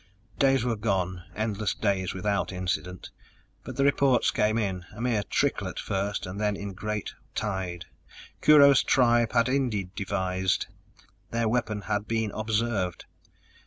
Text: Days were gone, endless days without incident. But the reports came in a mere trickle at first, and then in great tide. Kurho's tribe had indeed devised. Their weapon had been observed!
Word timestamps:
Days 0.39 0.63
were 0.65 0.75
gone, 0.77 1.25
endless 1.35 1.75
days 1.75 2.11
without 2.11 2.51
incident. 2.51 3.11
But 3.63 3.75
the 3.75 3.83
reports 3.83 4.31
came 4.31 4.57
in 4.57 4.83
a 4.95 4.99
mere 4.99 5.21
trickle 5.21 5.67
at 5.67 5.77
first, 5.77 6.25
and 6.25 6.41
then 6.41 6.55
in 6.55 6.73
great 6.73 7.13
tide. 7.35 7.85
Kurho's 8.41 8.81
tribe 8.81 9.33
had 9.33 9.47
indeed 9.47 9.93
devised. 9.93 10.65
Their 11.29 11.47
weapon 11.47 11.81
had 11.81 12.07
been 12.07 12.31
observed! 12.31 13.05